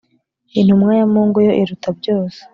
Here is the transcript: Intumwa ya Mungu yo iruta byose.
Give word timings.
Intumwa 0.59 0.91
ya 0.99 1.05
Mungu 1.13 1.37
yo 1.45 1.51
iruta 1.61 1.89
byose. 1.99 2.39